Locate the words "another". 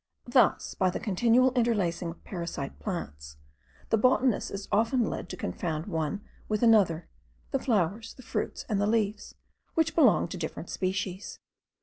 6.63-7.07